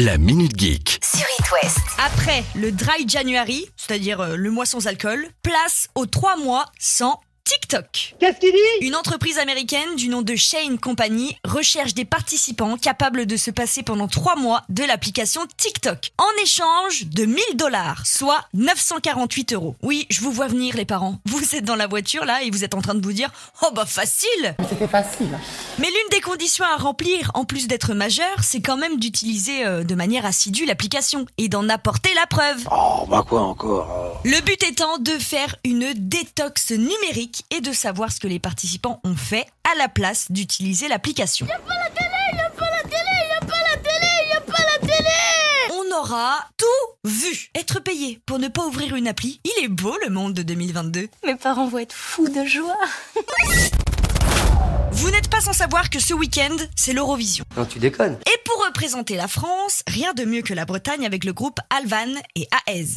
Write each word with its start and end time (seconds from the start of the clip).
La 0.00 0.16
Minute 0.16 0.56
Geek. 0.56 1.00
sur 1.02 1.26
It 1.40 1.46
West. 1.50 1.80
Après 1.98 2.44
le 2.54 2.70
dry 2.70 3.08
January, 3.08 3.68
c'est-à-dire 3.76 4.20
euh, 4.20 4.36
le 4.36 4.52
mois 4.52 4.64
sans 4.64 4.86
alcool, 4.86 5.26
place 5.42 5.88
aux 5.96 6.06
trois 6.06 6.36
mois 6.36 6.66
sans 6.78 7.18
TikTok. 7.48 8.14
Qu'est-ce 8.20 8.40
qu'il 8.40 8.52
dit? 8.52 8.86
Une 8.86 8.94
entreprise 8.94 9.38
américaine 9.38 9.96
du 9.96 10.10
nom 10.10 10.20
de 10.20 10.36
Shane 10.36 10.78
Company 10.78 11.34
recherche 11.44 11.94
des 11.94 12.04
participants 12.04 12.76
capables 12.76 13.24
de 13.24 13.38
se 13.38 13.50
passer 13.50 13.82
pendant 13.82 14.06
trois 14.06 14.36
mois 14.36 14.64
de 14.68 14.84
l'application 14.84 15.40
TikTok 15.56 16.10
en 16.18 16.42
échange 16.42 17.06
de 17.06 17.24
1000 17.24 17.42
dollars, 17.54 18.06
soit 18.06 18.44
948 18.52 19.54
euros. 19.54 19.76
Oui, 19.82 20.06
je 20.10 20.20
vous 20.20 20.30
vois 20.30 20.48
venir 20.48 20.76
les 20.76 20.84
parents. 20.84 21.20
Vous 21.24 21.54
êtes 21.54 21.64
dans 21.64 21.74
la 21.74 21.86
voiture 21.86 22.26
là 22.26 22.42
et 22.42 22.50
vous 22.50 22.64
êtes 22.64 22.74
en 22.74 22.82
train 22.82 22.94
de 22.94 23.02
vous 23.02 23.14
dire 23.14 23.30
oh 23.62 23.70
bah 23.74 23.86
facile. 23.86 24.54
C'était 24.68 24.86
facile. 24.86 25.30
Mais 25.78 25.86
l'une 25.86 26.10
des 26.10 26.20
conditions 26.20 26.66
à 26.66 26.76
remplir, 26.76 27.30
en 27.32 27.46
plus 27.46 27.66
d'être 27.66 27.94
majeur, 27.94 28.42
c'est 28.42 28.60
quand 28.60 28.76
même 28.76 28.98
d'utiliser 28.98 29.64
euh, 29.64 29.84
de 29.84 29.94
manière 29.94 30.26
assidue 30.26 30.66
l'application 30.66 31.24
et 31.38 31.48
d'en 31.48 31.70
apporter 31.70 32.12
la 32.12 32.26
preuve. 32.26 32.68
Oh, 32.70 33.06
bah 33.08 33.24
quoi 33.26 33.40
encore 33.40 34.20
Le 34.24 34.38
but 34.42 34.62
étant 34.64 34.98
de 34.98 35.12
faire 35.12 35.56
une 35.64 35.94
détox 35.94 36.72
numérique 36.72 37.37
et 37.50 37.60
de 37.60 37.72
savoir 37.72 38.12
ce 38.12 38.20
que 38.20 38.28
les 38.28 38.38
participants 38.38 39.00
ont 39.04 39.16
fait 39.16 39.46
à 39.70 39.76
la 39.76 39.88
place 39.88 40.30
d'utiliser 40.30 40.88
l'application. 40.88 41.46
On 45.70 45.96
aura 45.96 46.38
tout 46.56 46.66
vu. 47.04 47.50
Être 47.54 47.80
payé 47.80 48.20
pour 48.26 48.38
ne 48.38 48.48
pas 48.48 48.66
ouvrir 48.66 48.94
une 48.94 49.08
appli, 49.08 49.40
il 49.44 49.64
est 49.64 49.68
beau 49.68 49.96
le 50.04 50.10
monde 50.10 50.34
de 50.34 50.42
2022. 50.42 51.08
Mes 51.26 51.34
parents 51.36 51.68
vont 51.68 51.78
être 51.78 51.94
fous 51.94 52.28
de 52.28 52.44
joie. 52.44 52.78
Vous 54.92 55.10
n'êtes 55.10 55.28
pas 55.28 55.40
sans 55.40 55.52
savoir 55.52 55.90
que 55.90 56.00
ce 56.00 56.12
week-end, 56.12 56.56
c'est 56.74 56.92
l'Eurovision. 56.92 57.44
Non, 57.56 57.64
tu 57.64 57.78
déconnes. 57.78 58.18
Et 58.26 58.42
pour 58.44 58.64
représenter 58.66 59.16
la 59.16 59.28
France, 59.28 59.82
rien 59.86 60.12
de 60.12 60.24
mieux 60.24 60.42
que 60.42 60.54
la 60.54 60.64
Bretagne 60.64 61.06
avec 61.06 61.24
le 61.24 61.32
groupe 61.32 61.60
Alvan 61.70 62.14
et 62.34 62.48
Aez. 62.66 62.88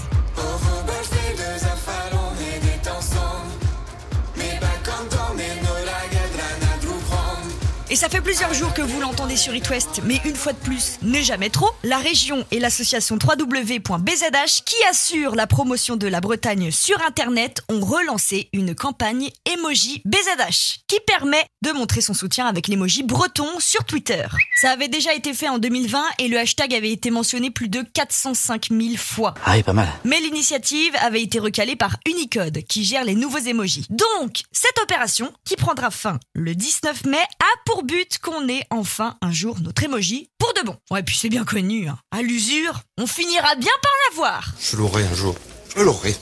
Et 7.91 7.97
ça 7.97 8.07
fait 8.07 8.21
plusieurs 8.21 8.53
jours 8.53 8.73
que 8.73 8.81
vous 8.81 9.01
l'entendez 9.01 9.35
sur 9.35 9.53
It 9.53 9.69
West, 9.69 9.99
mais 10.05 10.21
une 10.23 10.37
fois 10.37 10.53
de 10.53 10.59
plus, 10.59 10.97
n'est 11.01 11.23
jamais 11.23 11.49
trop. 11.49 11.69
La 11.83 11.97
région 11.97 12.45
et 12.49 12.57
l'association 12.57 13.19
www.bzh 13.21 14.61
qui 14.65 14.75
assure 14.89 15.35
la 15.35 15.45
promotion 15.45 15.97
de 15.97 16.07
la 16.07 16.21
Bretagne 16.21 16.71
sur 16.71 17.01
Internet 17.05 17.61
ont 17.67 17.81
relancé 17.81 18.47
une 18.53 18.75
campagne 18.75 19.29
emoji 19.45 20.01
BZH 20.05 20.85
qui 20.87 20.99
permet 21.05 21.43
de 21.63 21.71
montrer 21.71 21.99
son 21.99 22.13
soutien 22.13 22.45
avec 22.45 22.69
l'emoji 22.69 23.03
breton 23.03 23.59
sur 23.59 23.83
Twitter. 23.83 24.23
Ça 24.61 24.71
avait 24.71 24.87
déjà 24.87 25.13
été 25.13 25.33
fait 25.33 25.49
en 25.49 25.57
2020 25.57 26.01
et 26.19 26.29
le 26.29 26.39
hashtag 26.39 26.73
avait 26.73 26.93
été 26.93 27.11
mentionné 27.11 27.51
plus 27.51 27.67
de 27.67 27.81
405 27.93 28.69
000 28.71 28.95
fois. 28.95 29.33
Ah 29.45 29.55
oui, 29.57 29.63
pas 29.63 29.73
mal. 29.73 29.89
Mais 30.05 30.21
l'initiative 30.21 30.93
avait 31.01 31.21
été 31.21 31.39
recalée 31.39 31.75
par 31.75 31.97
Unicode, 32.07 32.59
qui 32.69 32.85
gère 32.85 33.03
les 33.03 33.15
nouveaux 33.15 33.39
emojis. 33.39 33.85
Donc, 33.89 34.43
cette 34.53 34.79
opération, 34.81 35.33
qui 35.43 35.57
prendra 35.57 35.91
fin 35.91 36.19
le 36.33 36.55
19 36.55 37.03
mai, 37.03 37.17
a 37.17 37.57
pour 37.65 37.80
but 37.83 38.19
qu'on 38.19 38.47
ait 38.47 38.65
enfin 38.69 39.17
un 39.21 39.31
jour 39.31 39.57
notre 39.61 39.83
emoji 39.83 40.29
pour 40.37 40.53
de 40.53 40.65
bon. 40.65 40.77
Ouais, 40.89 41.03
puis 41.03 41.17
c'est 41.17 41.29
bien 41.29 41.43
connu, 41.43 41.87
hein. 41.87 41.97
à 42.11 42.21
l'usure, 42.21 42.81
on 42.97 43.07
finira 43.07 43.55
bien 43.55 43.71
par 43.81 43.91
l'avoir. 44.09 44.53
Je 44.59 44.77
l'aurai 44.77 45.05
un 45.05 45.13
jour. 45.13 45.35
Je 45.75 45.81
l'aurai. 45.81 46.15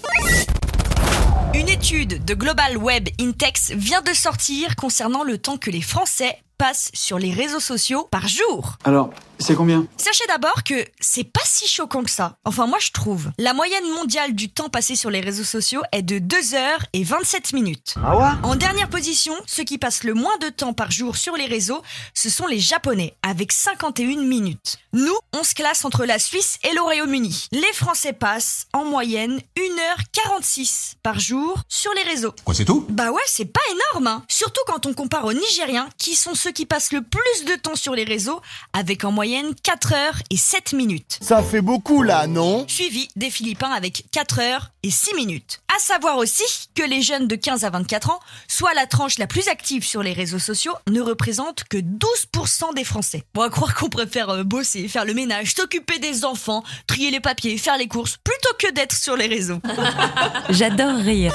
Une 1.54 1.70
étude 1.70 2.24
de 2.24 2.34
Global 2.34 2.78
Web 2.78 3.10
Intex 3.20 3.72
vient 3.72 4.02
de 4.02 4.14
sortir 4.14 4.76
concernant 4.76 5.24
le 5.24 5.38
temps 5.38 5.58
que 5.58 5.72
les 5.72 5.82
Français 5.82 6.38
passent 6.60 6.92
sur 6.94 7.18
les 7.18 7.32
réseaux 7.32 7.62
sociaux 7.62 8.08
par 8.12 8.28
jour. 8.28 8.76
Alors, 8.84 9.12
c'est 9.40 9.56
combien? 9.56 9.88
Sachez 9.96 10.26
d'abord 10.28 10.64
que 10.66 10.86
c'est 11.00 11.24
pas 11.24 11.40
si 11.46 11.66
choquant 11.70 12.04
que 12.04 12.12
ça. 12.12 12.36
Enfin, 12.44 12.68
moi 12.68 12.78
je 12.82 12.92
trouve. 12.92 13.32
La 13.38 13.54
moyenne 13.54 13.90
mondiale 13.96 14.36
du 14.36 14.52
temps 14.52 14.68
passé 14.68 14.98
sur 14.98 15.10
les 15.10 15.22
réseaux 15.22 15.46
sociaux 15.46 15.82
est 15.94 16.02
de 16.02 16.20
2 16.20 16.56
heures 16.56 16.86
et 16.92 17.06
27 17.06 17.54
minutes. 17.54 17.96
Ah 18.04 18.18
ouais? 18.18 18.32
En 18.44 18.56
dernière 18.56 18.90
position, 18.90 19.34
ceux 19.48 19.64
qui 19.64 19.78
passent 19.78 20.04
le 20.04 20.14
moins 20.14 20.38
de 20.40 20.50
temps 20.50 20.74
par 20.74 20.92
jour 20.92 21.16
sur 21.16 21.38
les 21.38 21.46
réseaux, 21.46 21.82
ce 22.14 22.30
sont 22.30 22.46
les 22.46 22.60
Japonais, 22.60 23.16
avec 23.24 23.54
51 23.54 24.24
minutes. 24.24 24.78
Nous, 24.92 25.16
on 25.34 25.44
se 25.44 25.56
classe 25.56 25.86
entre 25.86 26.04
la 26.04 26.20
Suisse 26.20 26.60
et 26.70 26.74
le 26.74 26.82
Royaume-Uni. 26.82 27.48
Les 27.54 27.74
Français 27.74 28.12
passent 28.12 28.68
en 28.74 28.84
moyenne 28.84 29.40
1h46 29.56 30.96
par 31.02 31.20
jour 31.20 31.62
sur 31.70 31.94
les 31.94 32.04
réseaux. 32.04 32.34
Quoi, 32.44 32.54
c'est 32.54 32.66
tout? 32.66 32.86
Bah 32.90 33.12
ouais, 33.12 33.22
c'est 33.28 33.46
pas 33.46 33.62
énorme, 33.72 34.08
hein. 34.08 34.24
Surtout 34.28 34.62
quand 34.68 34.86
on 34.86 34.94
compare 34.94 35.24
aux 35.24 35.34
Nigériens, 35.34 35.88
qui 35.98 36.16
sont 36.16 36.36
ceux 36.36 36.49
qui 36.52 36.66
passent 36.66 36.92
le 36.92 37.02
plus 37.02 37.46
de 37.46 37.56
temps 37.56 37.76
sur 37.76 37.94
les 37.94 38.04
réseaux, 38.04 38.42
avec 38.74 39.04
en 39.04 39.12
moyenne 39.12 39.54
4 39.64 39.94
heures 39.94 40.20
et 40.30 40.38
7 40.38 40.74
minutes. 40.74 41.18
Ça 41.22 41.44
fait 41.44 41.62
beaucoup 41.62 42.04
là, 42.04 42.28
non? 42.28 42.66
Suivi 42.68 43.08
des 43.16 43.30
Philippins 43.30 43.72
avec 43.72 44.06
4 44.12 44.40
heures 44.40 44.72
et 44.84 44.92
6 44.92 45.16
minutes. 45.16 45.62
À 45.76 45.80
savoir 45.80 46.18
aussi 46.18 46.44
que 46.76 46.84
les 46.84 47.02
jeunes 47.02 47.28
de 47.28 47.36
15 47.36 47.64
à 47.64 47.70
24 47.70 48.10
ans, 48.10 48.20
soit 48.48 48.74
la 48.74 48.86
tranche 48.86 49.18
la 49.18 49.28
plus 49.28 49.48
active 49.48 49.86
sur 49.86 50.04
les 50.04 50.14
réseaux 50.14 50.40
sociaux, 50.40 50.74
ne 50.90 51.02
représentent 51.02 51.64
que 51.70 51.78
12% 51.78 52.74
des 52.76 52.84
Français. 52.84 53.24
Bon, 53.34 53.42
à 53.42 53.50
croire 53.50 53.76
qu'on 53.76 53.90
préfère 53.90 54.30
euh, 54.30 54.44
bosser, 54.44 54.88
faire 54.88 55.06
le 55.06 55.14
ménage, 55.14 55.54
s'occuper 55.56 56.00
des 56.00 56.26
enfants, 56.26 56.64
trier 56.88 57.12
les 57.12 57.20
papiers, 57.20 57.58
faire 57.58 57.78
les 57.78 57.88
courses, 57.88 58.18
plutôt 58.24 58.56
que 58.58 58.72
d'être 58.74 58.96
sur 58.96 59.16
les 59.16 59.28
réseaux. 59.28 59.60
J'adore 60.50 60.96
rire. 60.98 61.34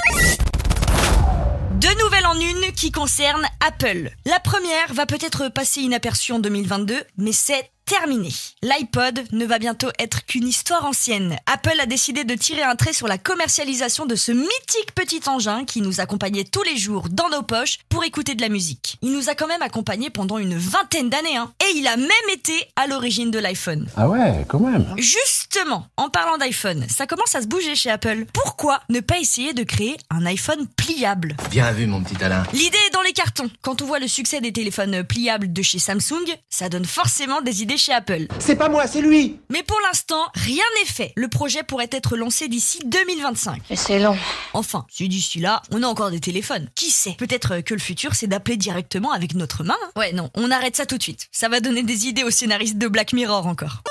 Deux 1.75 1.93
nouvelles 2.01 2.25
en 2.25 2.39
une 2.39 2.71
qui 2.73 2.91
concernent 2.91 3.45
Apple. 3.59 4.09
La 4.25 4.39
première 4.39 4.93
va 4.93 5.05
peut-être 5.05 5.49
passer 5.49 5.81
inaperçue 5.81 6.31
en 6.31 6.39
2022, 6.39 7.03
mais 7.17 7.33
c'est 7.33 7.69
terminé. 7.85 8.29
L'iPod 8.61 9.23
ne 9.31 9.45
va 9.45 9.59
bientôt 9.59 9.89
être 9.99 10.25
qu'une 10.25 10.47
histoire 10.47 10.85
ancienne. 10.85 11.37
Apple 11.45 11.79
a 11.79 11.85
décidé 11.85 12.23
de 12.23 12.35
tirer 12.35 12.63
un 12.63 12.75
trait 12.75 12.93
sur 12.93 13.07
la 13.07 13.17
commercialisation 13.17 14.05
de 14.05 14.15
ce 14.15 14.31
mythique 14.31 14.93
petit 14.95 15.21
engin 15.27 15.65
qui 15.65 15.81
nous 15.81 16.01
accompagnait 16.01 16.43
tous 16.43 16.63
les 16.63 16.77
jours 16.77 17.09
dans 17.09 17.29
nos 17.29 17.43
poches 17.43 17.77
pour 17.89 18.03
écouter 18.03 18.35
de 18.35 18.41
la 18.41 18.49
musique. 18.49 18.97
Il 19.01 19.11
nous 19.11 19.29
a 19.29 19.35
quand 19.35 19.47
même 19.47 19.61
accompagnés 19.61 20.09
pendant 20.09 20.37
une 20.37 20.57
vingtaine 20.57 21.09
d'années, 21.09 21.37
hein. 21.37 21.53
Et 21.61 21.77
il 21.77 21.87
a 21.87 21.97
même 21.97 22.09
été 22.33 22.53
à 22.75 22.87
l'origine 22.87 23.31
de 23.31 23.39
l'iPhone. 23.39 23.87
Ah 23.95 24.09
ouais, 24.09 24.45
quand 24.47 24.59
même. 24.59 24.93
Justement, 24.97 25.87
en 25.97 26.09
parlant 26.09 26.37
d'iPhone, 26.37 26.85
ça 26.89 27.07
commence 27.07 27.35
à 27.35 27.41
se 27.41 27.47
bouger 27.47 27.75
chez 27.75 27.89
Apple. 27.89 28.25
Pourquoi 28.33 28.81
ne 28.89 28.99
pas 28.99 29.19
essayer 29.19 29.53
de 29.53 29.63
créer 29.63 29.97
un 30.09 30.25
iPhone 30.25 30.67
pliable? 30.75 31.35
Bien 31.51 31.71
vu, 31.71 31.85
mon 31.85 32.03
petit 32.03 32.21
Alain. 32.23 32.43
L'idée 32.53 32.77
est 32.87 32.93
dans 32.93 33.01
les 33.03 33.13
cartons. 33.13 33.49
Quand 33.61 33.81
on 33.81 33.85
voit 33.85 33.99
le 33.99 34.07
succès 34.07 34.41
des 34.41 34.51
téléphones 34.53 35.03
pliables 35.03 35.53
de 35.53 35.61
chez 35.61 35.79
Samsung, 35.79 36.25
ça 36.49 36.69
donne 36.69 36.85
forcément 36.85 37.41
des 37.41 37.61
idées 37.61 37.74
chez 37.77 37.93
Apple. 37.93 38.27
C'est 38.39 38.55
pas 38.55 38.69
moi, 38.69 38.87
c'est 38.87 39.01
lui 39.01 39.39
Mais 39.49 39.63
pour 39.63 39.79
l'instant, 39.87 40.21
rien 40.33 40.63
n'est 40.79 40.87
fait. 40.87 41.13
Le 41.15 41.27
projet 41.27 41.63
pourrait 41.63 41.89
être 41.91 42.17
lancé 42.17 42.47
d'ici 42.47 42.79
2025. 42.85 43.61
Et 43.69 43.75
c'est 43.75 43.99
long. 43.99 44.17
Enfin, 44.53 44.85
si 44.89 45.07
d'ici 45.09 45.39
là, 45.39 45.61
on 45.71 45.83
a 45.83 45.87
encore 45.87 46.11
des 46.11 46.19
téléphones. 46.19 46.69
Qui 46.75 46.91
sait? 46.91 47.15
Peut-être 47.17 47.59
que 47.61 47.73
le 47.73 47.79
futur, 47.79 48.15
c'est 48.15 48.27
d'appeler 48.27 48.57
directement 48.57 49.11
avec 49.11 49.35
notre 49.35 49.63
main. 49.63 49.75
hein. 49.83 49.89
Ouais, 49.95 50.11
non, 50.13 50.29
on 50.35 50.51
arrête 50.51 50.75
ça 50.75 50.85
tout 50.85 50.97
de 50.97 51.03
suite. 51.03 51.27
Ça 51.31 51.49
va 51.49 51.59
donner 51.59 51.83
des 51.83 52.07
idées 52.07 52.23
aux 52.23 52.31
scénaristes 52.31 52.77
de 52.77 52.87
Black 52.87 53.13
Mirror 53.13 53.47
encore. 53.47 53.81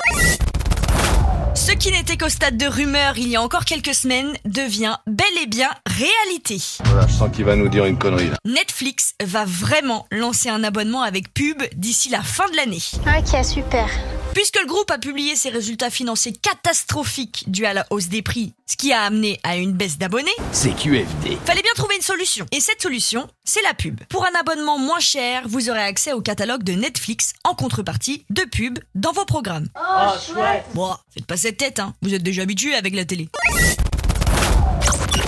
Ce 1.65 1.71
qui 1.71 1.91
n'était 1.91 2.15
qu'au 2.15 2.29
stade 2.29 2.57
de 2.57 2.67
rumeur 2.67 3.17
il 3.17 3.27
y 3.27 3.35
a 3.35 3.41
encore 3.41 3.65
quelques 3.65 3.95
semaines 3.95 4.33
devient 4.45 4.97
bel 5.07 5.25
et 5.41 5.47
bien 5.47 5.69
réalité. 5.87 6.61
Voilà, 6.83 7.07
je 7.07 7.13
sens 7.13 7.31
qu'il 7.35 7.43
va 7.43 7.55
nous 7.55 7.69
dire 7.69 7.85
une 7.85 7.97
connerie 7.97 8.29
là. 8.29 8.37
Netflix 8.45 9.15
va 9.23 9.45
vraiment 9.45 10.05
lancer 10.11 10.47
un 10.47 10.63
abonnement 10.63 11.01
avec 11.01 11.33
pub 11.33 11.63
d'ici 11.75 12.09
la 12.09 12.21
fin 12.21 12.47
de 12.51 12.55
l'année. 12.55 12.83
Ok, 13.17 13.43
super. 13.43 13.89
Puisque 14.35 14.59
le 14.59 14.67
groupe 14.67 14.91
a 14.91 14.97
publié 14.97 15.37
ses 15.37 15.47
résultats 15.49 15.89
financiers 15.89 16.33
catastrophiques 16.33 17.45
dus 17.47 17.65
à 17.65 17.73
la 17.73 17.85
hausse 17.89 18.09
des 18.09 18.21
prix, 18.21 18.53
ce 18.65 18.75
qui 18.75 18.91
a 18.91 19.03
amené 19.03 19.39
à 19.43 19.55
une 19.55 19.71
baisse 19.71 19.97
d'abonnés, 19.97 20.29
C'est 20.51 20.75
QFD. 20.75 21.37
fallait 21.45 21.61
bien 21.61 21.71
trouver 21.73 21.95
une 21.95 22.01
solution. 22.01 22.45
Et 22.51 22.59
cette 22.59 22.81
solution, 22.81 23.29
c'est 23.45 23.61
la 23.61 23.73
pub. 23.73 24.01
Pour 24.09 24.25
un 24.25 24.37
abonnement 24.37 24.77
moins 24.77 24.99
cher, 24.99 25.43
vous 25.47 25.69
aurez 25.69 25.83
accès 25.83 26.11
au 26.11 26.19
catalogue 26.19 26.63
de 26.63 26.73
Netflix 26.73 27.31
en 27.45 27.55
contrepartie 27.55 28.25
de 28.29 28.41
pub 28.41 28.77
dans 28.93 29.13
vos 29.13 29.23
programmes. 29.23 29.69
Oh, 29.79 30.09
chouette 30.33 30.65
Bon, 30.73 30.93
faites 31.13 31.25
pas 31.25 31.37
cette 31.37 31.55
tête, 31.55 31.79
hein. 31.79 31.93
Vous 32.01 32.13
êtes 32.13 32.23
déjà 32.23 32.41
habitués 32.41 32.75
avec 32.75 32.93
la 32.93 33.05
télé. 33.05 33.29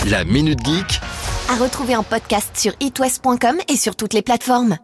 La 0.04 0.24
Minute 0.24 0.62
Geek 0.66 1.00
À 1.48 1.56
retrouver 1.56 1.96
en 1.96 2.02
podcast 2.02 2.50
sur 2.58 2.74
itwest.com 2.80 3.56
et 3.68 3.76
sur 3.78 3.96
toutes 3.96 4.12
les 4.12 4.20
plateformes. 4.22 4.76